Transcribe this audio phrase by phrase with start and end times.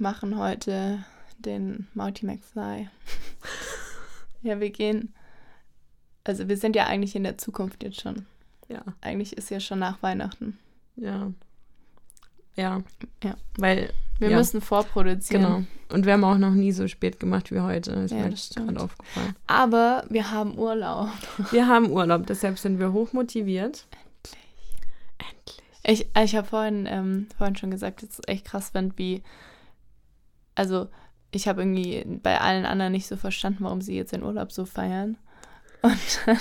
[0.00, 1.04] Machen heute
[1.38, 2.88] den Marty McFly.
[4.42, 5.12] ja, wir gehen.
[6.24, 8.24] Also wir sind ja eigentlich in der Zukunft jetzt schon.
[8.70, 8.82] Ja.
[9.02, 10.58] Eigentlich ist ja schon nach Weihnachten.
[10.96, 11.30] Ja.
[12.56, 12.82] Ja.
[13.22, 13.36] Ja.
[13.58, 13.92] Weil.
[14.18, 15.42] Wir ja, müssen vorproduzieren.
[15.42, 15.62] Genau.
[15.92, 17.90] Und wir haben auch noch nie so spät gemacht wie heute.
[17.90, 19.36] Ist Ja, mir gerade aufgefallen.
[19.48, 21.10] Aber wir haben Urlaub.
[21.50, 23.86] Wir haben Urlaub, deshalb sind wir hochmotiviert.
[25.18, 25.62] Endlich.
[25.82, 29.22] Ich, ich habe vorhin, ähm, vorhin schon gesagt, dass es echt krass fand, wie.
[30.60, 30.88] Also,
[31.30, 34.66] ich habe irgendwie bei allen anderen nicht so verstanden, warum sie jetzt den Urlaub so
[34.66, 35.16] feiern.
[35.82, 36.38] Und dann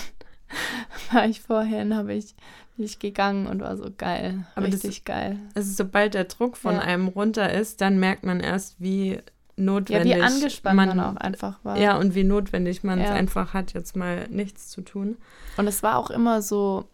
[1.12, 2.36] war ich vorhin, habe ich,
[2.76, 4.46] bin ich gegangen und war so geil.
[4.56, 5.38] Aber das- richtig geil.
[5.56, 6.82] Also sobald der Druck von Ja.
[6.82, 9.22] einem runter ist, dann merkt man erst, wie Ja,
[9.56, 11.78] notwendig wie angespannt man, auch einfach war.
[11.78, 13.14] Ja, und wie notwendig man es Ja.
[13.16, 15.18] einfach hat, jetzt mal nichts zu tun.
[15.58, 16.86] Und es war auch immer so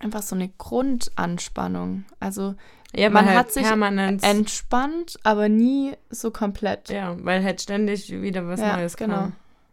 [0.00, 2.04] einfach so eine Grundanspannung.
[2.20, 2.54] Also
[2.96, 4.22] Ja, Man hat halt sich permanent.
[4.22, 6.88] entspannt, aber nie so komplett.
[6.90, 9.14] ja, weil halt ständig wieder was Ja, Neues genau.
[9.16, 9.32] kam.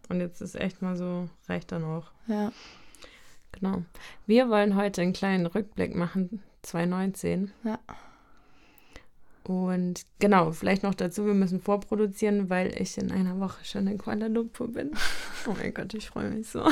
[0.09, 2.11] Und jetzt ist echt mal so, reicht dann auch.
[2.27, 2.51] Ja.
[3.53, 3.83] Genau.
[4.25, 7.51] Wir wollen heute einen kleinen Rückblick machen, 2019.
[7.63, 7.79] Ja.
[9.43, 13.97] Und genau, vielleicht noch dazu, wir müssen vorproduzieren, weil ich in einer Woche schon in
[13.97, 14.91] Kuala Lumpur bin.
[15.47, 16.63] Oh mein Gott, ich freue mich so.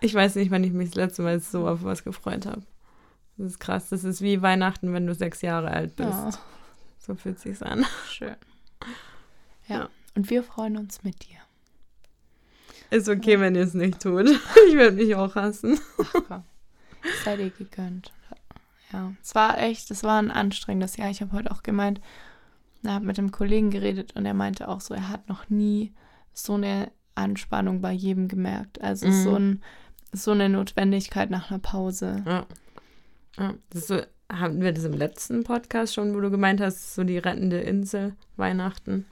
[0.00, 2.62] Ich weiß nicht, wann ich mich das letzte Mal so auf was gefreut habe.
[3.42, 3.88] Das ist krass.
[3.88, 6.08] Das ist wie Weihnachten, wenn du sechs Jahre alt bist.
[6.10, 6.30] Ja,
[6.98, 7.84] So fühlt sich's an.
[8.08, 8.36] schön.
[9.68, 9.76] Ja.
[9.78, 9.88] Ja.
[10.16, 11.38] Und wir freuen uns mit dir.
[12.90, 14.26] Ist okay, wenn ihr es nicht tut.
[14.68, 15.78] Ich werde mich auch hassen.
[16.02, 16.44] Ach komm.
[17.24, 18.12] Sei dir gegönnt.
[18.92, 19.12] Ja.
[19.22, 21.10] Es war echt, es war ein anstrengendes Jahr.
[21.10, 22.00] Ich habe heute auch gemeint,
[22.82, 25.92] er hat mit einem Kollegen geredet und er meinte auch so, er hat noch nie
[26.32, 28.80] so eine Anspannung bei jedem gemerkt.
[28.82, 29.22] Also Mhm.
[29.24, 29.62] so, ein,
[30.12, 32.22] so eine Notwendigkeit nach einer Pause.
[32.26, 32.46] Ja.
[33.74, 34.00] So,
[34.30, 38.14] haben wir das im letzten Podcast schon, wo du gemeint hast, so die rettende Insel,
[38.36, 39.06] Weihnachten.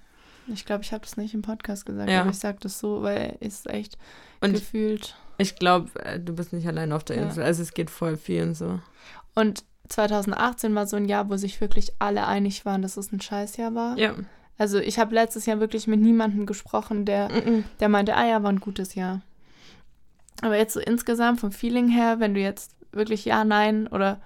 [0.47, 2.23] Ich glaube, ich habe das nicht im Podcast gesagt, Ja.
[2.23, 3.97] aber ich sage das so, weil es echt
[4.41, 5.15] Und gefühlt.
[5.39, 5.91] ich glaube,
[6.25, 7.23] du bist nicht allein auf der Ja.
[7.25, 7.45] Insel.
[7.45, 8.81] Also es geht voll vielen so.
[9.35, 13.21] Und 2018 war so ein Jahr, wo sich wirklich alle einig waren, dass es ein
[13.21, 13.97] Scheißjahr war.
[13.99, 14.15] Ja.
[14.59, 17.65] Also ich habe letztes Jahr wirklich mit niemandem gesprochen, der, Mhm.
[17.81, 19.21] der meinte, ah ja, war ein gutes Jahr.
[20.43, 24.21] Aber jetzt so insgesamt vom Feeling her, wenn du jetzt wirklich ja, nein oder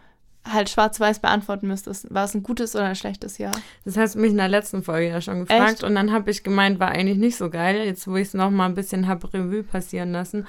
[0.46, 3.54] halt schwarz-weiß beantworten müsstest, war es ein gutes oder ein schlechtes Jahr?
[3.86, 5.72] Das hast du mich in der letzten Folge ja schon gefragt.
[5.74, 5.84] Echt?
[5.84, 7.76] Und dann habe ich gemeint, war eigentlich nicht so geil.
[7.86, 10.46] Jetzt, wo ich es nochmal ein bisschen habe Revue passieren lassen.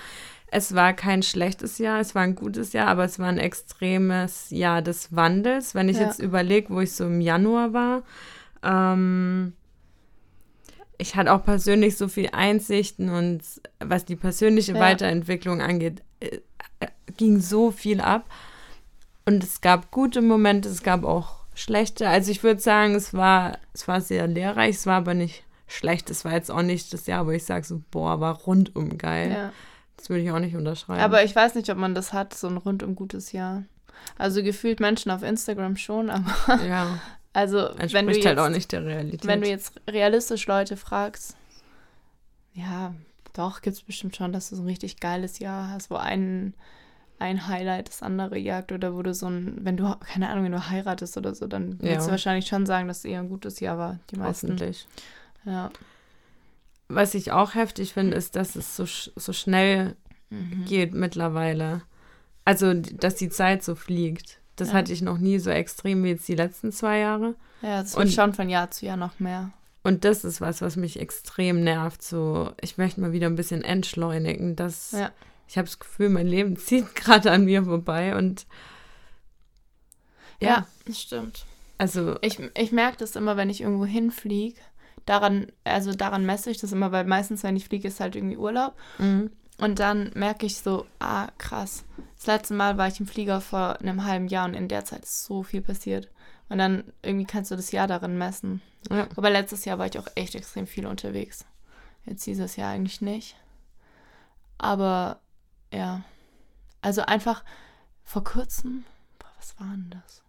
[0.47, 4.49] Es war kein schlechtes Jahr, es war ein gutes Jahr, aber es war ein extremes
[4.51, 5.75] Jahr des Wandels.
[5.75, 6.03] Wenn ich Ja.
[6.03, 8.03] jetzt überlege, wo ich so im Januar war,
[8.63, 9.53] ähm,
[10.97, 13.41] ich hatte auch persönlich so viel Einsichten und
[13.79, 14.79] was die persönliche Ja.
[14.79, 16.39] Weiterentwicklung angeht, äh,
[17.17, 18.25] ging so viel ab.
[19.25, 22.07] Und es gab gute Momente, es gab auch schlechte.
[22.07, 26.09] Also ich würde sagen, es war, es war sehr lehrreich, es war aber nicht schlecht.
[26.09, 29.31] Es war jetzt auch nicht das Jahr, wo ich sage so, boah, war rundum geil.
[29.31, 29.51] Ja.
[29.97, 31.01] Das würde ich auch nicht unterschreiben.
[31.01, 33.63] Aber ich weiß nicht, ob man das hat, so ein rundum gutes Jahr.
[34.17, 36.99] Also gefühlt Menschen auf Instagram schon, aber ja,
[37.33, 39.25] also wenn du, entspricht jetzt, halt auch nicht der Realität.
[39.25, 41.35] wenn du jetzt realistisch Leute fragst,
[42.53, 42.93] ja,
[43.38, 46.53] doch, gibt es bestimmt schon, dass du so ein richtig geiles Jahr hast, wo ein,
[47.19, 50.51] ein Highlight das andere jagt oder wo du so ein, wenn du, keine Ahnung, wenn
[50.51, 51.90] du heiratest oder so, dann Ja.
[51.90, 54.47] würdest du wahrscheinlich schon sagen, dass es eher ein gutes Jahr war, die meisten.
[54.47, 54.88] Hoffentlich.
[55.45, 55.69] Ja.
[56.88, 59.95] Was ich auch heftig finde, ist, dass es so, so schnell
[60.29, 60.66] Mhm.
[60.66, 61.81] geht mittlerweile.
[62.45, 64.40] Also, dass die Zeit so fliegt.
[64.56, 64.75] Das Ja.
[64.75, 67.35] hatte ich noch nie so extrem wie jetzt die letzten zwei Jahre.
[67.62, 69.51] Ja, es wird Und- schon von Jahr zu Jahr noch mehr.
[69.85, 72.01] Und das ist was, was mich extrem nervt.
[72.01, 74.56] So, ich möchte mal wieder ein bisschen entschleunigen.
[74.56, 75.12] Das, Ja.
[75.48, 78.18] Ich habe das Gefühl, mein Leben zieht gerade an mir vorbei.
[78.18, 78.48] Und
[80.42, 81.45] Ja, das stimmt.
[81.77, 84.59] also Ich, ich merke das immer, wenn ich irgendwo hinfliege.
[85.06, 88.38] Daran, also daran messe ich das immer, weil meistens, wenn ich fliege, ist halt irgendwie
[88.38, 88.74] Urlaub.
[88.98, 89.30] mhm.
[89.57, 91.86] Und dann merke ich so, ah, krass.
[92.18, 95.04] Das letzte Mal war ich im Flieger vor einem halben Jahr und in der Zeit
[95.04, 96.09] ist so viel passiert.
[96.50, 98.62] Und dann irgendwie kannst du das Jahr darin messen.
[98.91, 99.07] Ja.
[99.15, 101.45] Aber letztes Jahr war ich auch echt extrem viel unterwegs.
[102.05, 103.35] Jetzt dieses Jahr eigentlich nicht.
[104.57, 105.19] Aber
[105.73, 106.03] ja.
[106.81, 107.43] Also einfach
[108.03, 108.85] vor kurzem,
[109.19, 110.21] boah, was war denn das?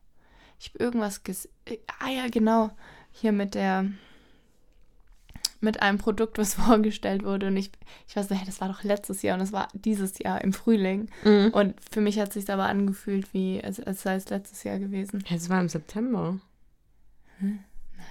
[0.59, 1.53] Ich habe irgendwas gesehen.
[2.01, 2.71] Ah ja, genau.
[3.13, 3.91] Hier mit der
[5.61, 7.49] mit einem Produkt, was vorgestellt wurde.
[7.49, 7.71] Und ich,
[8.09, 11.11] ich weiß nicht, das war doch letztes Jahr und es war dieses Jahr im Frühling.
[11.25, 11.51] Mhm.
[11.53, 14.79] Und für mich hat es sich aber angefühlt, wie als, als sei es letztes Jahr
[14.79, 15.25] gewesen.
[15.31, 16.39] Es war im September.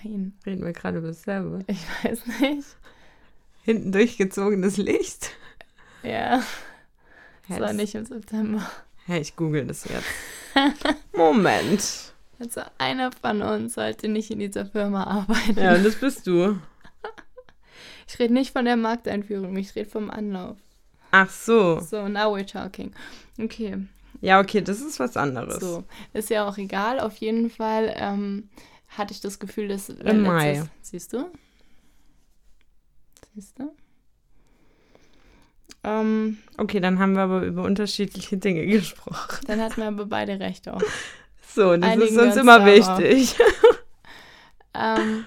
[0.05, 1.63] Nein, Reden wir gerade über dasselbe.
[1.67, 2.67] ich weiß nicht.
[3.63, 5.31] Hinten durchgezogenes Licht.
[6.03, 6.43] Ja,
[7.47, 8.69] Ja, war das- nicht im September.
[9.07, 10.05] Hey, ich google das jetzt.
[11.15, 12.13] Moment.
[12.39, 15.59] Also einer von uns sollte nicht in dieser Firma arbeiten.
[15.59, 16.57] Ja, und das bist du.
[18.07, 20.57] Ich rede nicht von der Markteinführung, ich rede vom Anlauf.
[21.09, 21.79] Ach so.
[21.79, 22.93] So, now we're talking.
[23.39, 23.77] Okay.
[24.21, 25.59] Ja, okay, das ist was anderes.
[25.59, 26.99] So, ist ja auch egal.
[26.99, 28.49] Auf jeden Fall ähm,
[28.97, 29.89] hatte ich das Gefühl, dass.
[29.89, 30.63] Im Mai.
[30.81, 31.29] Siehst du?
[33.33, 33.71] Siehst du?
[35.83, 39.45] Ähm, Okay, dann haben wir aber über unterschiedliche Dinge gesprochen.
[39.47, 40.81] dann hatten wir aber beide recht auch.
[41.53, 42.99] So, das Einigen ist wir uns uns immer darauf.
[42.99, 43.35] wichtig.
[44.77, 45.23] Ähm,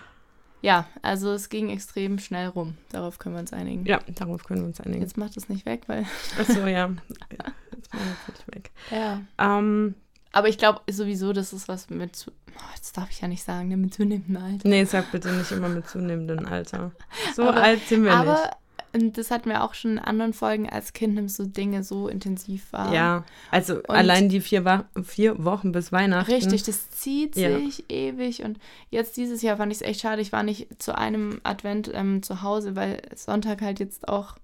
[0.60, 2.76] ja, also es ging extrem schnell rum.
[2.90, 3.86] Darauf können wir uns einigen.
[3.86, 5.00] Ja, darauf können wir uns einigen.
[5.00, 6.04] Jetzt macht es nicht weg, weil.
[6.38, 6.90] Ach so, ja.
[7.72, 8.70] Jetzt mal jetzt weg.
[8.90, 9.22] Ja.
[9.38, 9.94] Ähm,
[10.38, 12.26] Aber ich glaube sowieso, das ist was mit.
[12.28, 14.68] Oh, das darf ich ja nicht sagen, ne, mit zunehmendem Alter.
[14.68, 16.92] nee, sag bitte nicht immer mit zunehmendem Alter.
[17.34, 18.50] So Aber- alt sind wir Aber
[18.92, 22.08] und das hatten wir auch schon in anderen Folgen, als Kind nimmst du Dinge so
[22.08, 22.86] intensiv wahr.
[22.86, 22.94] nicht.
[22.94, 26.32] Ja, also Und- allein die vier, Wa vier Wochen bis Weihnachten.
[26.32, 27.58] Richtig, das zieht Ja.
[27.58, 28.44] sich ewig.
[28.44, 28.58] Und
[28.90, 30.22] jetzt dieses Jahr fand ich es echt schade.
[30.22, 34.36] Ich war nicht zu einem Advent ähm, zu Hause, weil Sonntag halt jetzt auch,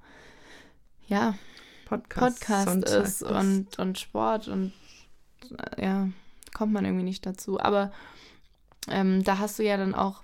[1.09, 1.35] ja,
[1.87, 4.73] Podcast, Podcast Sonntag ist und, und Sport und
[5.79, 6.09] ja,
[6.53, 7.61] kommt man irgendwie nicht dazu.
[7.61, 7.93] Aber
[8.89, 10.23] ähm, da hast du ja dann auch,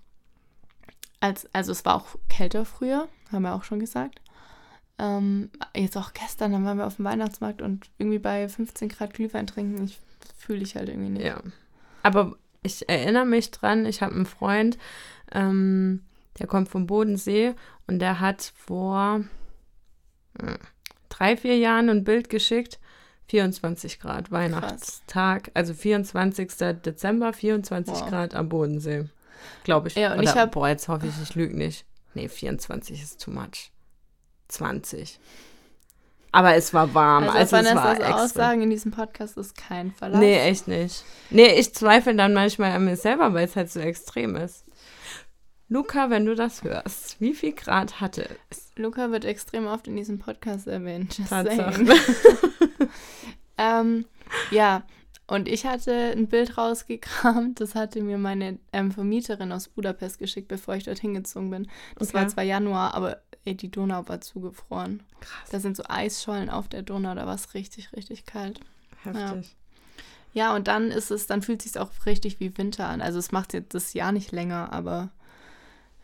[1.20, 4.20] als, also es war auch kälter früher, haben wir auch schon gesagt.
[4.98, 9.14] Ähm, jetzt auch gestern, dann waren wir auf dem Weihnachtsmarkt und irgendwie bei 15 Grad
[9.14, 9.98] Glühwein trinken, ich
[10.36, 11.24] fühle ich halt irgendwie nicht.
[11.24, 11.40] Ja.
[12.02, 14.78] Aber ich erinnere mich dran, ich habe einen Freund,
[15.32, 16.02] ähm,
[16.38, 17.54] der kommt vom Bodensee
[17.86, 19.24] und der hat vor
[20.38, 20.58] hm,
[21.08, 22.78] drei, vier Jahren ein Bild geschickt.
[23.30, 26.48] 24 Grad Weihnachtstag, also 24.
[26.84, 28.08] Dezember, 24 Wow.
[28.08, 29.04] Grad am Bodensee.
[29.62, 29.94] Glaube ich.
[29.94, 31.84] Ja, und Oder, ich hab- boah, jetzt hoffe ich, ich lüge nicht.
[32.14, 33.70] Nee, 24 ist too much.
[34.48, 35.20] 20.
[36.32, 38.24] Aber es war warm, Also, also, es war Vanessas extra.
[38.24, 40.18] Aussagen in diesem Podcast ist kein Verlass.
[40.20, 41.04] Nee, echt nicht.
[41.30, 44.64] Nee, ich zweifle dann manchmal an mir selber, weil es halt so extrem ist.
[45.68, 48.72] Luca, wenn du das hörst, wie viel Grad hatte es?
[48.74, 51.20] Luca wird extrem oft in diesem Podcast erwähnt.
[51.28, 51.84] Tatsache.
[53.60, 54.04] ähm,
[54.50, 54.82] ja,
[55.26, 60.48] und ich hatte ein Bild rausgekramt, das hatte mir meine ähm, Vermieterin aus Budapest geschickt,
[60.48, 61.68] bevor ich dorthin gezogen bin.
[61.96, 62.16] Das Okay.
[62.18, 65.02] war zwar Januar, aber ey, die Donau war zugefroren.
[65.20, 68.60] Krass, Da sind so Eisschollen auf der Donau, da war es richtig, richtig kalt.
[69.04, 69.54] heftig.
[70.32, 73.00] Ja, und dann ist es, dann fühlt es sich auch richtig wie Winter an.
[73.00, 75.10] Also es macht jetzt das Jahr nicht länger, aber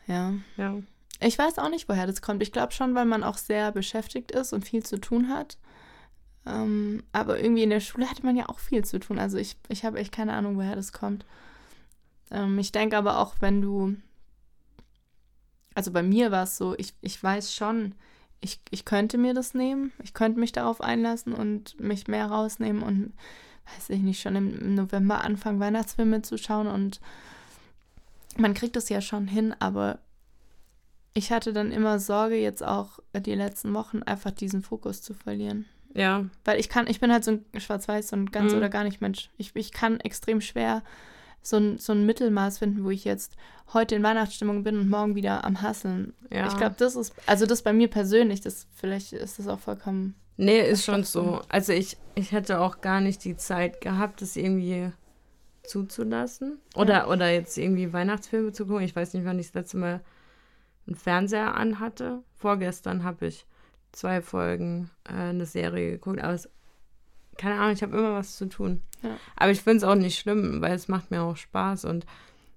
[0.07, 0.35] ja.
[0.57, 0.75] Ja.
[1.21, 2.43] Ich weiß auch nicht, woher das kommt.
[2.43, 5.57] Ich glaube schon, weil man auch sehr beschäftigt ist und viel zu tun hat.
[6.47, 9.19] Ähm, aber irgendwie in der Schule hatte man ja auch viel zu tun.
[9.19, 11.27] Also ich, ich habe echt keine Ahnung, woher das kommt.
[12.31, 13.97] Ähm, ich denke aber auch, wenn du.
[15.75, 17.95] Also bei mir war es so, ich, ich weiß schon,
[18.41, 19.93] ich, ich könnte mir das nehmen.
[20.03, 23.13] Ich könnte mich darauf einlassen und mich mehr rausnehmen und,
[23.75, 26.67] weiß ich nicht, schon im November anfangen, Weihnachtsfilme zu schauen.
[26.67, 27.01] Und
[28.39, 29.99] man kriegt es ja schon hin, aber
[31.13, 35.67] ich hatte dann immer Sorge, jetzt auch die letzten Wochen einfach diesen Fokus zu verlieren.
[35.97, 38.59] Ja, Weil ich kann, ich bin halt so ein Schwarz-Weiß und ganz Mhm.
[38.59, 39.31] oder gar nicht Mensch.
[39.39, 40.83] Ich, ich kann extrem schwer
[41.43, 43.37] so ein, so ein Mittelmaß finden, wo ich jetzt
[43.73, 46.13] heute in Weihnachtsstimmung bin und morgen wieder am Hasseln.
[46.31, 46.47] ja.
[46.49, 50.15] Ich glaube, das ist, also das bei mir persönlich, das vielleicht ist das auch vollkommen.
[50.37, 51.23] Nee, ist schon so.
[51.23, 51.41] so.
[51.49, 54.91] Also ich, ich hätte auch gar nicht die Zeit gehabt, das irgendwie
[55.63, 56.59] zuzulassen.
[56.75, 58.85] Oder, oder jetzt irgendwie Weihnachtsfilme zu gucken.
[58.85, 60.01] Ich weiß nicht, wann ich das letzte Mal
[60.87, 62.23] einen Fernseher anhatte.
[62.37, 63.47] Vorgestern habe ich
[63.97, 66.21] zwei Folgen äh, eine Serie geguckt.
[66.23, 66.49] Aber es,
[67.39, 68.83] keine Ahnung, ich habe immer was zu tun.
[69.03, 69.11] Ja.
[69.37, 71.85] Aber ich finde es auch nicht schlimm, weil es macht mir auch Spaß.
[71.87, 72.07] Und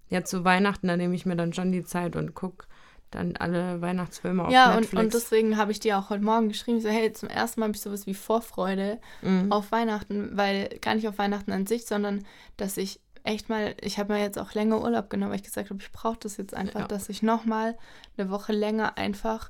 [0.10, 2.66] ja, zu Weihnachten, da nehme ich mir dann schon die Zeit und gucke
[3.12, 5.04] dann alle Weihnachtsfilme auf ja, und, Netflix.
[5.04, 7.76] und deswegen habe ich dir auch heute Morgen geschrieben, so hey, zum ersten Mal habe
[7.76, 9.52] ich sowas wie Vorfreude Mhm.
[9.52, 12.24] auf Weihnachten, weil gar nicht auf Weihnachten an sich, sondern
[12.58, 15.72] dass ich echt mal, ich habe mir jetzt auch länger Urlaub genommen, weil ich gesagt
[15.72, 16.88] habe, ich brauche das jetzt einfach, Ja.
[16.88, 17.78] dass ich nochmal
[18.18, 19.50] eine Woche länger einfach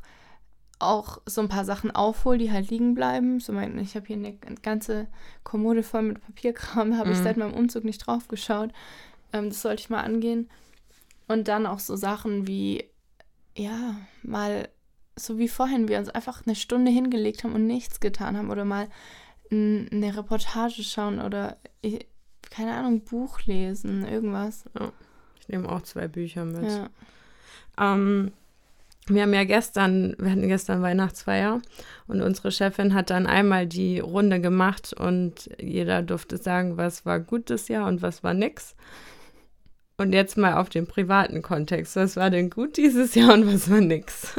[0.80, 3.40] auch so ein paar Sachen aufhole, die halt liegen bleiben.
[3.40, 5.08] So mein, ich habe hier eine ganze
[5.44, 7.24] Kommode voll mit Papierkram, da habe ich Mhm.
[7.24, 8.72] seit meinem Umzug nicht drauf geschaut.
[9.34, 10.50] Ähm, das sollte ich mal angehen.
[11.28, 12.86] Und dann auch so Sachen wie,
[13.56, 14.70] ja, mal
[15.16, 18.64] so wie vorhin, wir uns einfach eine Stunde hingelegt haben und nichts getan haben oder
[18.66, 18.88] mal
[19.52, 22.06] eine Reportage schauen oder ich-
[22.52, 24.64] keine Ahnung, Buch lesen, irgendwas.
[25.40, 26.64] Ich nehme auch zwei Bücher mit.
[26.64, 26.90] Ja.
[27.78, 28.32] Ähm,
[29.10, 31.62] wir haben ja gestern, wir hatten gestern Weihnachtsfeier
[32.08, 37.20] und unsere Chefin hat dann einmal die Runde gemacht und jeder durfte sagen, was war
[37.20, 38.76] gutes Jahr und was war nix.
[39.98, 41.98] Und jetzt mal auf den privaten Kontext.
[41.98, 44.34] Was war denn gut dieses Jahr und was war nix?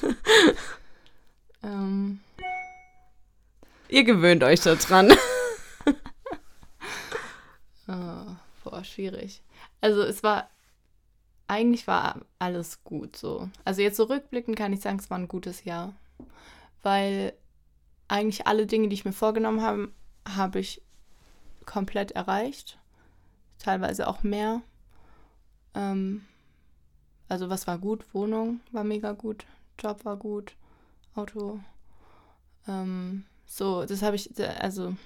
[1.64, 2.20] ähm.
[3.88, 5.12] Ihr gewöhnt euch da dran.
[7.88, 9.42] oh, boah, schwierig.
[9.80, 10.48] Also es war
[11.52, 13.50] eigentlich war alles gut so.
[13.64, 15.94] Also jetzt so rückblickend kann ich sagen, es war ein gutes Jahr.
[16.82, 17.34] Weil
[18.08, 19.90] eigentlich alle Dinge, die ich mir vorgenommen habe,
[20.26, 20.82] habe ich
[21.66, 22.78] komplett erreicht.
[23.58, 24.62] Teilweise auch mehr.
[25.74, 26.24] Ähm,
[27.28, 28.04] also was war gut?
[28.14, 29.44] Wohnung war mega gut.
[29.78, 30.56] Job war gut.
[31.14, 31.60] Auto.
[32.66, 34.96] Ähm, so, das habe ich, also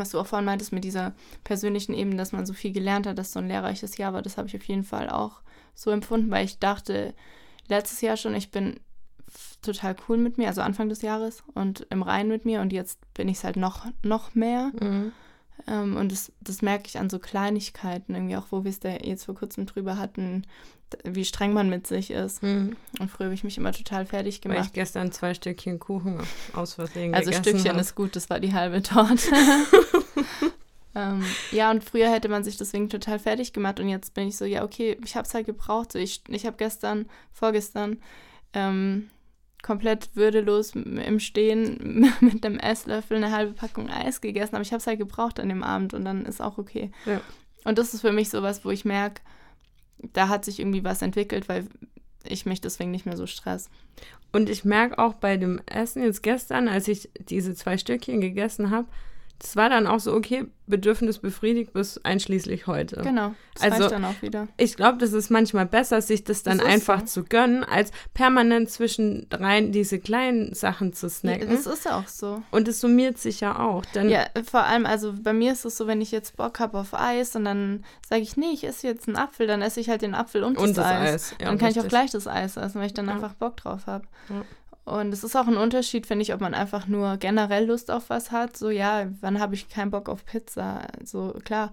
[0.00, 3.18] was du auch vorhin meintest mit dieser persönlichen Ebene, dass man so viel gelernt hat,
[3.18, 5.40] dass so ein lehrreiches Jahr war, das habe ich auf jeden Fall auch
[5.74, 7.14] so empfunden, weil ich dachte
[7.68, 8.80] letztes Jahr schon, ich bin
[9.62, 12.98] total cool mit mir, also Anfang des Jahres und im Rein mit mir und jetzt
[13.14, 14.72] bin ich es halt noch, noch mehr.
[14.80, 15.12] Mhm.
[15.66, 18.90] Ähm, und das, das merke ich an so Kleinigkeiten, irgendwie auch, wo wir es da
[18.90, 20.44] jetzt vor kurzem drüber hatten,
[21.02, 22.42] wie streng man mit sich ist.
[22.42, 22.76] Mhm.
[22.98, 24.58] Und früher habe ich mich immer total fertig gemacht.
[24.58, 26.20] Weil ich gestern zwei Stückchen Kuchen
[26.52, 27.80] aus Versehen Also Stückchen hab.
[27.80, 29.28] ist gut, das war die halbe Torte.
[30.94, 34.36] ähm, ja, und früher hätte man sich deswegen total fertig gemacht und jetzt bin ich
[34.36, 35.92] so, ja, okay, ich habe es halt gebraucht.
[35.92, 37.98] So, ich ich habe gestern, vorgestern,
[38.52, 39.10] ähm,
[39.64, 44.80] komplett würdelos im Stehen mit einem Esslöffel eine halbe Packung Eis gegessen, aber ich habe
[44.80, 46.92] es halt gebraucht an dem Abend und dann ist auch okay.
[47.06, 47.20] Ja.
[47.64, 49.22] Und das ist für mich sowas, wo ich merke,
[50.12, 51.66] da hat sich irgendwie was entwickelt, weil
[52.24, 53.70] ich mich deswegen nicht mehr so stress.
[54.32, 58.70] Und ich merke auch bei dem Essen jetzt gestern, als ich diese zwei Stückchen gegessen
[58.70, 58.88] habe,
[59.38, 63.02] das war dann auch so, okay, Bedürfnis befriedigt bis einschließlich heute.
[63.02, 64.48] Genau, das also, dann auch wieder.
[64.56, 67.22] Ich glaube, das ist manchmal besser, sich das dann das einfach so.
[67.22, 71.50] zu gönnen, als permanent zwischendrein diese kleinen Sachen zu snacken.
[71.50, 72.42] Ja, das ist auch so.
[72.50, 73.84] Und es summiert sich ja auch.
[73.92, 76.78] Dann ja, vor allem, also bei mir ist es so, wenn ich jetzt Bock habe
[76.78, 79.90] auf Eis und dann sage ich, nee, ich esse jetzt einen Apfel, dann esse ich
[79.90, 81.14] halt den Apfel und, und das, das, Eis.
[81.14, 81.30] Eis.
[81.32, 81.82] Ja, dann kann richtig.
[81.82, 83.14] ich auch gleich das Eis essen, weil ich dann ja.
[83.14, 84.06] einfach Bock drauf habe.
[84.30, 84.42] Ja.
[84.84, 88.10] Und es ist auch ein Unterschied, finde ich, ob man einfach nur generell Lust auf
[88.10, 88.56] was hat.
[88.56, 90.86] So, ja, wann habe ich keinen Bock auf Pizza?
[91.02, 91.72] So, klar.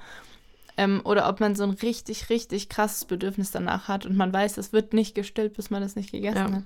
[0.77, 4.57] Ähm, oder ob man so ein richtig, richtig krasses Bedürfnis danach hat und man weiß,
[4.57, 6.53] es wird nicht gestillt, bis man das nicht gegessen ja.
[6.53, 6.63] hat.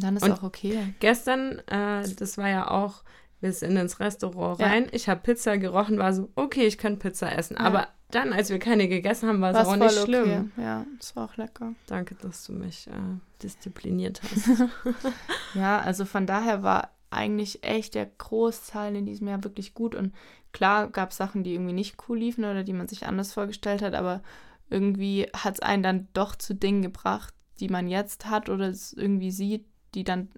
[0.00, 0.94] Dann ist und auch okay.
[1.00, 3.02] Gestern, äh, das war ja auch,
[3.42, 4.84] wir sind ins Restaurant rein.
[4.84, 4.90] Ja.
[4.92, 7.56] Ich habe Pizza gerochen, war so, okay, ich kann Pizza essen.
[7.58, 7.64] Ja.
[7.64, 10.52] Aber dann, als wir keine gegessen haben, war es auch nicht schlimm.
[10.54, 10.62] Okay.
[10.62, 11.74] Ja, es war auch lecker.
[11.86, 14.68] Danke, dass du mich äh, diszipliniert hast.
[15.54, 19.94] ja, also von daher war eigentlich echt der Großteil in diesem Jahr wirklich gut.
[19.94, 20.14] Und
[20.52, 23.82] klar gab es Sachen, die irgendwie nicht cool liefen oder die man sich anders vorgestellt
[23.82, 24.22] hat, aber
[24.70, 28.92] irgendwie hat es einen dann doch zu Dingen gebracht, die man jetzt hat oder es
[28.92, 30.30] irgendwie sieht, die dann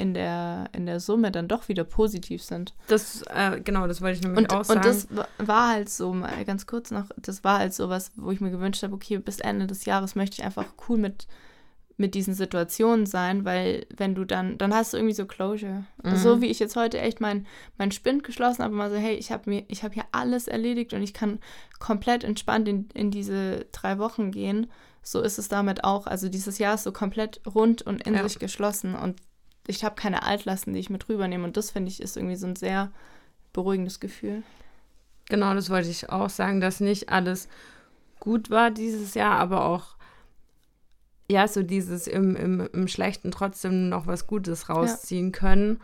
[0.00, 2.74] in der, in der Summe dann doch wieder positiv sind.
[2.86, 4.78] Das, äh, genau, das wollte ich nämlich und, auch sagen.
[4.78, 8.30] Und das war halt so, mal ganz kurz noch, das war halt so was, wo
[8.30, 11.26] ich mir gewünscht habe, okay, bis Ende des Jahres möchte ich einfach cool mit,
[11.98, 15.84] mit diesen Situationen sein, weil wenn du dann, dann hast du irgendwie so Closure.
[16.02, 16.16] Mhm.
[16.16, 19.30] So wie ich jetzt heute echt mein, mein Spind geschlossen habe, mal so, hey, ich
[19.30, 21.40] habe mir, ich habe hier alles erledigt und ich kann
[21.78, 24.68] komplett entspannt in, in diese drei Wochen gehen.
[25.02, 26.06] So ist es damit auch.
[26.06, 28.22] Also dieses Jahr ist so komplett rund und in ja.
[28.22, 29.16] sich geschlossen und
[29.70, 31.44] ich habe keine Altlasten, die ich mit rübernehme.
[31.44, 32.90] Und das finde ich ist irgendwie so ein sehr
[33.52, 34.42] beruhigendes Gefühl.
[35.28, 37.48] Genau, das wollte ich auch sagen, dass nicht alles
[38.18, 39.96] gut war dieses Jahr, aber auch
[41.30, 45.38] ja, so dieses im, im, im Schlechten trotzdem noch was Gutes rausziehen ja.
[45.38, 45.80] können.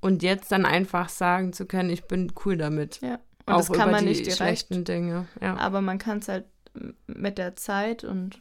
[0.00, 3.00] Und jetzt dann einfach sagen zu können, ich bin cool damit.
[3.00, 3.18] Ja.
[3.46, 5.26] Und auch das kann man nicht direkt, schlechten Dinge.
[5.40, 5.56] Ja.
[5.56, 6.44] Aber man kann es halt
[7.06, 8.40] mit der Zeit und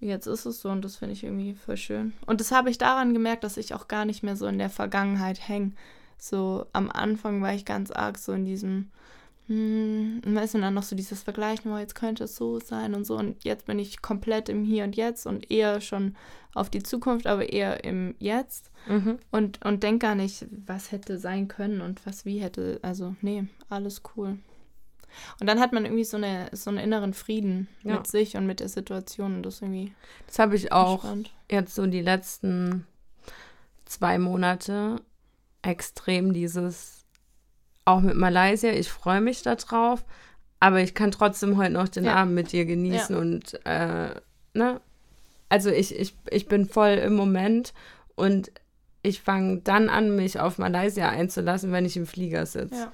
[0.00, 2.14] Jetzt ist es so und das finde ich irgendwie voll schön.
[2.26, 4.70] Und das habe ich daran gemerkt, dass ich auch gar nicht mehr so in der
[4.70, 5.72] Vergangenheit hänge.
[6.16, 8.90] So am Anfang war ich ganz arg so in diesem,
[9.48, 13.04] hm, weißt du, dann noch so dieses Vergleichen, oh, jetzt könnte es so sein und
[13.04, 13.16] so.
[13.16, 16.16] Und jetzt bin ich komplett im Hier und Jetzt und eher schon
[16.54, 18.70] auf die Zukunft, aber eher im Jetzt.
[18.88, 19.18] Mhm.
[19.30, 22.78] Und, und denk gar nicht, was hätte sein können und was wie hätte.
[22.82, 24.38] Also, nee, alles cool.
[25.40, 27.96] Und dann hat man irgendwie so, eine, so einen inneren Frieden ja.
[27.96, 29.36] mit sich und mit der Situation.
[29.36, 29.92] Und das irgendwie.
[30.26, 31.30] Das habe ich auch spannend.
[31.50, 32.86] jetzt so die letzten
[33.84, 34.96] zwei Monate
[35.62, 37.04] extrem dieses,
[37.84, 40.04] auch mit Malaysia, ich freue mich darauf,
[40.60, 42.14] aber ich kann trotzdem heute noch den ja.
[42.14, 43.20] Abend mit dir genießen ja.
[43.20, 44.14] und, äh,
[44.54, 44.80] ne?
[45.48, 47.74] Also ich, ich, ich bin voll im Moment
[48.14, 48.52] und
[49.02, 52.76] ich fange dann an, mich auf Malaysia einzulassen, wenn ich im Flieger sitze.
[52.76, 52.92] Ja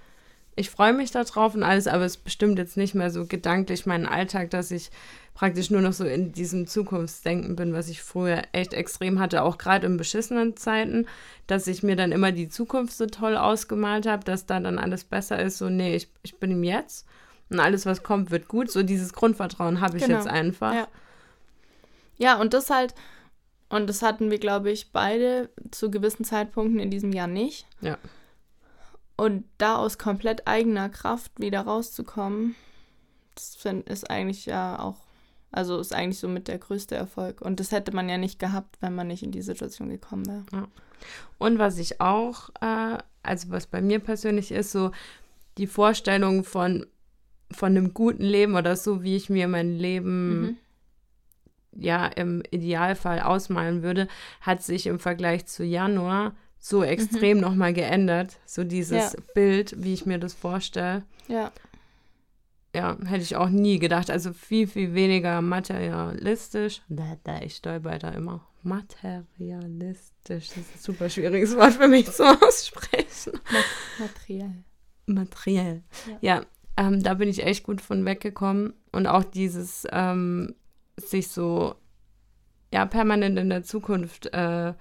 [0.57, 4.07] ich freue mich darauf und alles, aber es bestimmt jetzt nicht mehr so gedanklich meinen
[4.07, 4.91] Alltag, dass ich
[5.35, 9.59] praktisch nur noch so in diesem Zukunftsdenken bin, was ich früher echt extrem hatte, auch
[9.59, 11.07] gerade in beschissenen Zeiten,
[11.47, 15.05] dass ich mir dann immer die Zukunft so toll ausgemalt habe, dass da dann alles
[15.05, 15.59] besser ist.
[15.59, 17.07] So, nee, ich, ich bin im Jetzt
[17.51, 18.71] und alles, was kommt, wird gut.
[18.71, 20.17] So dieses Grundvertrauen habe ich genau.
[20.17, 20.73] jetzt einfach.
[20.73, 20.89] Ja.
[22.17, 22.95] ja, und das halt,
[23.69, 27.67] und das hatten wir, glaube ich, beide zu gewissen Zeitpunkten in diesem Jahr nicht.
[27.83, 27.99] Ja.
[29.17, 32.55] Und da aus komplett eigener Kraft wieder rauszukommen,
[33.35, 34.97] Das find, ist eigentlich ja auch,
[35.53, 37.41] also ist eigentlich somit der größte Erfolg.
[37.41, 40.45] Und das hätte man ja nicht gehabt, wenn man nicht in die Situation gekommen wäre.
[40.53, 40.69] Ja.
[41.39, 44.91] Und was ich auch, äh, also was bei mir persönlich ist, so
[45.59, 46.87] die Vorstellung von,
[47.51, 50.57] von einem guten Leben oder so, wie ich mir mein Leben Mhm.
[51.79, 54.09] ja im Idealfall ausmalen würde,
[54.41, 58.39] hat sich im Vergleich zu Januar so extrem nochmal geändert.
[58.45, 59.21] So dieses Ja.
[59.35, 61.05] Bild, wie ich mir das vorstelle.
[61.29, 61.53] Ja,
[62.75, 64.11] Ja, hätte ich auch nie gedacht.
[64.11, 66.83] Also viel, viel weniger materialistisch.
[66.89, 68.47] Da, da, ich stolper da immer.
[68.63, 70.49] Materialistisch.
[70.49, 73.33] Das ist ein super schwieriges Wort für mich zu aussprechen.
[73.99, 74.65] materiell.
[75.07, 75.83] Materiell.
[76.21, 76.45] Ja,
[76.77, 78.75] ähm, da bin ich echt gut von weggekommen.
[78.93, 80.55] Und auch dieses ähm,
[80.97, 81.77] sich so
[82.73, 84.75] ja permanent in der Zukunft äh,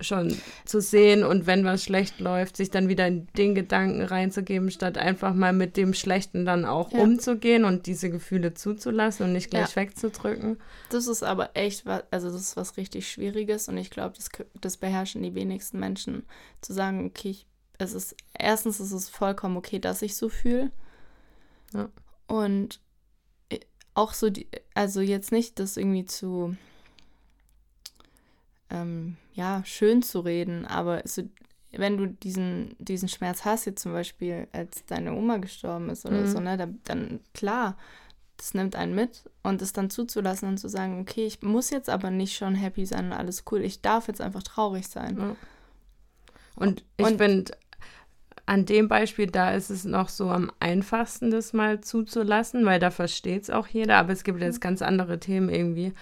[0.00, 0.36] schon
[0.66, 4.98] zu sehen und wenn was schlecht läuft, sich dann wieder in den Gedanken reinzugeben, statt
[4.98, 6.98] einfach mal mit dem Schlechten dann auch Ja.
[6.98, 9.76] umzugehen und diese Gefühle zuzulassen und nicht gleich Ja.
[9.76, 10.58] wegzudrücken.
[10.90, 14.28] Das ist aber echt was, also das ist was richtig Schwieriges und ich glaube, das,
[14.60, 16.24] das beherrschen die wenigsten Menschen,
[16.60, 17.46] zu sagen, okay, ich,
[17.78, 20.70] es ist, erstens ist es vollkommen okay, dass ich so fühle.
[21.74, 21.88] Ja.
[22.26, 22.80] Und
[23.48, 23.60] äh,
[23.94, 26.56] auch so, die, also jetzt nicht das irgendwie zu,
[28.70, 31.22] ähm, ja, schön zu reden, aber so,
[31.72, 36.22] wenn du diesen, diesen Schmerz hast, jetzt zum Beispiel, als deine Oma gestorben ist oder
[36.22, 36.26] Mhm.
[36.26, 37.76] so, ne, dann, dann klar,
[38.38, 41.88] das nimmt einen mit und es dann zuzulassen und zu sagen, okay, ich muss jetzt
[41.90, 45.16] aber nicht schon happy sein und alles cool, ich darf jetzt einfach traurig sein.
[45.18, 45.36] Ja.
[46.56, 47.52] Und ich finde,
[48.46, 52.90] an dem Beispiel, da ist es noch so am einfachsten, das mal zuzulassen, weil da
[52.90, 55.92] versteht es auch jeder, aber es gibt jetzt ganz andere Themen irgendwie,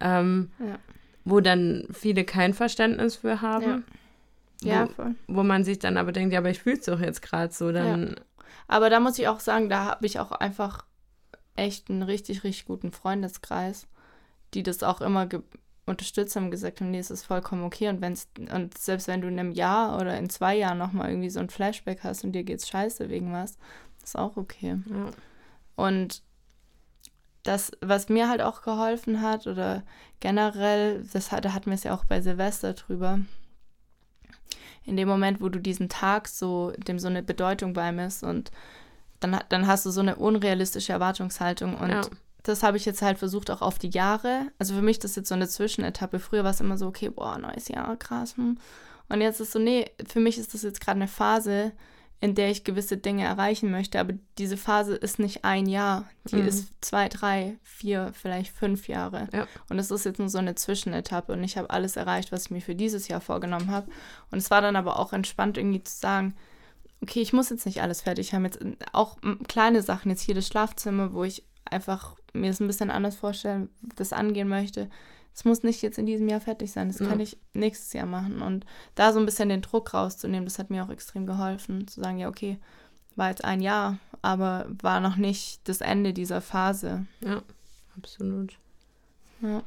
[0.00, 0.78] ähm, Ja.
[1.26, 3.84] Wo dann viele kein Verständnis für haben.
[4.62, 5.14] Ja, Wo, voll.
[5.26, 7.72] wo man sich dann aber denkt, ja, aber ich fühle es doch jetzt gerade so,
[7.72, 8.14] dann
[8.68, 10.86] Aber da muss ich auch sagen, da habe ich auch einfach
[11.56, 13.86] echt einen richtig, richtig guten Freundeskreis,
[14.54, 15.28] die das auch immer
[15.84, 17.88] unterstützt haben, gesagt haben, nee, es ist vollkommen okay.
[17.88, 21.30] Und wenn's, und selbst wenn du in einem Jahr oder in zwei Jahren nochmal irgendwie
[21.30, 23.58] so ein Flashback hast und dir geht's scheiße wegen was,
[24.02, 24.78] ist auch okay.
[24.86, 25.10] ja.
[25.74, 26.22] Und
[27.46, 29.82] das, was mir halt auch geholfen hat, oder
[30.20, 33.20] generell, das hat, da hatten wir es ja auch bei Silvester drüber,
[34.84, 38.50] in dem Moment, wo du diesen Tag so, dem so eine Bedeutung beimisst und
[39.20, 42.02] dann, dann hast du so eine unrealistische Erwartungshaltung und Ja.
[42.42, 44.46] das habe ich jetzt halt versucht auch auf die Jahre.
[44.58, 46.20] Also für mich das ist jetzt so eine Zwischenetappe.
[46.20, 48.36] Früher war es immer so, okay, boah, neues Jahr, krass.
[48.36, 48.58] Hm.
[49.08, 51.72] Und jetzt ist so, nee, für mich ist das jetzt gerade eine Phase,
[52.20, 54.00] in der ich gewisse Dinge erreichen möchte.
[54.00, 56.04] Aber diese Phase ist nicht ein Jahr.
[56.30, 56.48] Die Mhm.
[56.48, 59.28] ist zwei, drei, vier, vielleicht fünf Jahre.
[59.32, 59.46] Ja.
[59.68, 61.32] Und es ist jetzt nur so eine Zwischenetappe.
[61.32, 63.90] Und ich habe alles erreicht, was ich mir für dieses Jahr vorgenommen habe.
[64.30, 66.34] Und es war dann aber auch entspannt, irgendwie zu sagen,
[67.02, 68.44] okay, ich muss jetzt nicht alles fertig haben.
[68.46, 72.66] Jetzt äh, auch kleine Sachen, jetzt hier das Schlafzimmer, wo ich einfach mir das ein
[72.66, 74.88] bisschen anders vorstellen, das angehen möchte.
[75.36, 76.88] Es muss nicht jetzt in diesem Jahr fertig sein.
[76.88, 77.08] Das Ja.
[77.08, 78.40] kann ich nächstes Jahr machen.
[78.40, 82.00] Und da so ein bisschen den Druck rauszunehmen, das hat mir auch extrem geholfen, zu
[82.00, 82.58] sagen, ja, okay,
[83.16, 87.06] war jetzt ein Jahr, aber war noch nicht das Ende dieser Phase.
[87.20, 87.42] ja,
[87.98, 88.58] absolut.
[89.42, 89.62] Ja.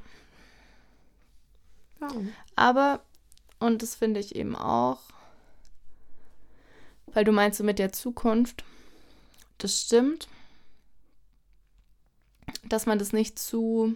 [2.02, 2.08] Ja.
[2.56, 3.02] Aber,
[3.60, 5.00] und das finde ich eben auch,
[7.14, 8.64] weil du meinst so mit der Zukunft,
[9.60, 10.28] das stimmt,
[12.68, 13.96] dass man das nicht zu,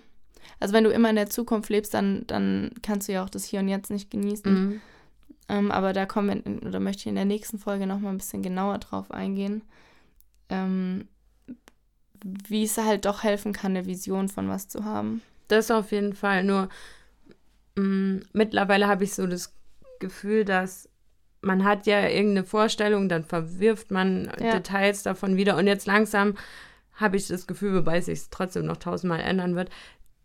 [0.59, 3.45] also wenn du immer in der Zukunft lebst, dann, dann kannst du ja auch das
[3.45, 4.53] Hier und Jetzt nicht genießen.
[4.53, 4.81] Mhm.
[5.49, 8.41] Ähm, aber da kommen wir, oder möchte ich in der nächsten Folge nochmal ein bisschen
[8.41, 9.61] genauer drauf eingehen,
[10.49, 11.07] ähm,
[12.23, 15.21] wie es halt doch helfen kann, eine Vision von was zu haben.
[15.49, 16.43] Das auf jeden Fall.
[16.43, 16.69] Nur
[17.75, 19.53] mh, mittlerweile habe ich so das
[19.99, 20.89] Gefühl, dass
[21.41, 24.53] man hat ja irgendeine Vorstellung, dann verwirft man Ja.
[24.53, 26.35] Details davon wieder und jetzt langsam
[26.93, 29.69] habe ich das Gefühl, wobei es sich trotzdem noch tausendmal ändern wird,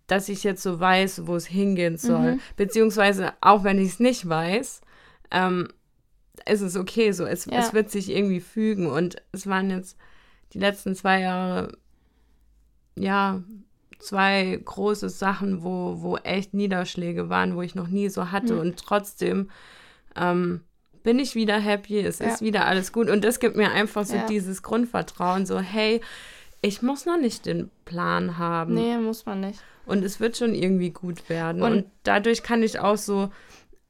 [0.08, 2.32] dass ich jetzt so weiß, wo es hingehen soll.
[2.34, 2.40] Mhm.
[2.56, 4.80] Beziehungsweise auch wenn ich es nicht weiß,
[5.30, 5.68] ähm,
[6.48, 7.24] ist es okay so.
[7.24, 7.58] Es, Ja.
[7.58, 9.96] es wird sich irgendwie fügen und es waren jetzt
[10.54, 11.76] die letzten zwei Jahre,
[12.96, 13.42] ja,
[13.98, 18.54] zwei große Sachen, wo, wo echt Niederschläge waren, wo ich noch nie so hatte.
[18.54, 18.60] Mhm.
[18.60, 19.50] Und trotzdem
[20.16, 20.62] ähm,
[21.02, 22.28] bin ich wieder happy, es Ja.
[22.28, 23.08] ist wieder alles gut.
[23.10, 24.26] Und das gibt mir einfach so Ja.
[24.26, 26.00] dieses Grundvertrauen, so, hey,
[26.60, 28.74] ich muss noch nicht den Plan haben.
[28.74, 29.60] Nee, muss man nicht.
[29.88, 31.62] Und es wird schon irgendwie gut werden.
[31.62, 33.30] Und- Und, dadurch kann ich auch so,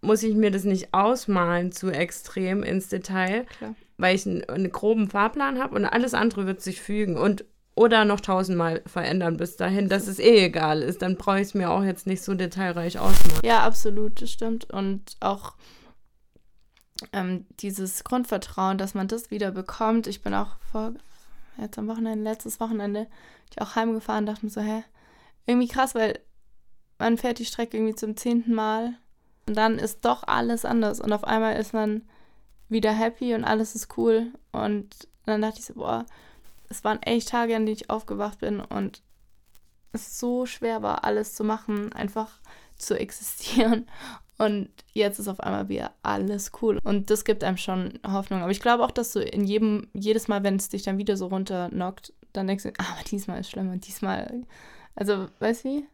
[0.00, 3.74] muss ich mir das nicht ausmalen zu extrem ins Detail, Klar.
[3.96, 8.04] weil ich einen, einen groben Fahrplan habe und alles andere wird sich fügen und oder
[8.04, 11.00] noch tausendmal verändern bis dahin, dass es eh egal ist.
[11.02, 13.40] Dann brauche ich es mir auch jetzt nicht so detailreich ausmalen.
[13.44, 14.68] Ja, absolut, das stimmt.
[14.70, 15.54] Und auch
[17.12, 20.06] ähm, dieses Grundvertrauen, dass man das wieder bekommt.
[20.08, 20.92] Ich bin auch vor,
[21.56, 23.06] jetzt am Wochenende, letztes Wochenende,
[23.50, 24.82] ich auch heimgefahren, dachte mir so, hä,
[25.48, 26.20] irgendwie krass, weil
[26.98, 28.94] man fährt die Strecke irgendwie zum zehnten Mal
[29.46, 32.02] und dann ist doch alles anders und auf einmal ist man
[32.68, 36.06] wieder happy und alles ist cool und dann dachte ich so, boah,
[36.68, 39.02] es waren echt Tage, an denen ich aufgewacht bin und
[39.92, 42.40] es so schwer war, alles zu machen, einfach
[42.76, 43.87] zu existieren.
[44.40, 46.78] Und jetzt ist auf einmal wieder alles cool.
[46.84, 48.40] Und das gibt einem schon Hoffnung.
[48.40, 51.16] Aber ich glaube auch, dass du in jedem, jedes Mal, wenn es dich dann wieder
[51.16, 54.44] so runternockt, dann denkst du, ah, diesmal ist schlimmer, diesmal.
[54.94, 55.87] Also, weißt du wie?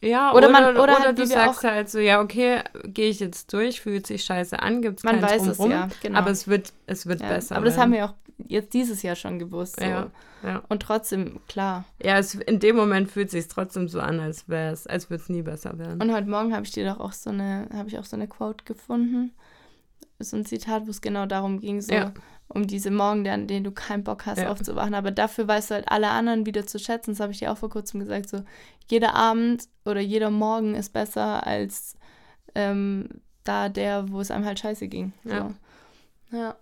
[0.00, 3.20] Ja, oder, oder, man, oder, oder halt, du sagst halt so, ja, okay, gehe ich
[3.20, 6.18] jetzt durch, fühlt sich scheiße an, gibt es Man weiß es, ja, genau.
[6.18, 7.56] Aber es wird, es wird ja, besser.
[7.56, 8.14] Aber das haben wir auch
[8.46, 9.80] jetzt dieses Jahr schon gewusst.
[9.80, 9.86] So.
[9.86, 10.10] Ja,
[10.42, 10.62] ja.
[10.68, 11.84] Und trotzdem, klar.
[12.02, 15.08] Ja, es, in dem Moment fühlt es sich trotzdem so an, als wäre es, als
[15.08, 16.00] würde es nie besser werden.
[16.02, 18.28] Und heute Morgen habe ich dir doch auch so eine, habe ich auch so eine
[18.28, 19.32] Quote gefunden.
[20.18, 22.12] So ein Zitat, wo es genau darum ging, so ja.
[22.48, 24.50] Um diese Morgen, an denen du keinen Bock hast, ja.
[24.50, 24.94] aufzuwachen.
[24.94, 27.12] Aber dafür weißt du halt alle anderen wieder zu schätzen.
[27.12, 28.28] Das habe ich dir auch vor kurzem gesagt.
[28.28, 28.44] So,
[28.88, 31.96] jeder Abend oder jeder Morgen ist besser als
[32.54, 33.08] ähm,
[33.44, 35.12] da der, wo es einem halt scheiße ging.
[35.24, 35.30] So.
[35.30, 35.54] Ja.
[36.32, 36.56] ja.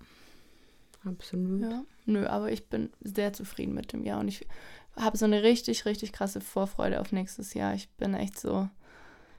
[1.05, 1.62] Absolut.
[1.62, 1.85] Ja.
[2.07, 4.47] Nö, aber ich bin sehr zufrieden mit dem Jahr und ich
[4.97, 7.75] habe so eine richtig, richtig krasse Vorfreude auf nächstes Jahr.
[7.75, 8.68] Ich bin echt so.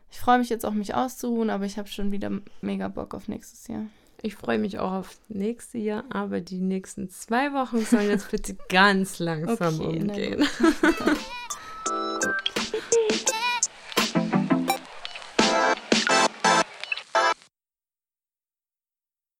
[0.09, 3.27] Ich freue mich jetzt auch, mich auszuruhen, aber ich habe schon wieder mega Bock auf
[3.27, 3.87] nächstes Jahr.
[4.25, 8.55] Ich freue mich auch auf nächstes Jahr, aber die nächsten zwei Wochen sollen jetzt bitte
[8.69, 10.47] ganz langsam okay, umgehen.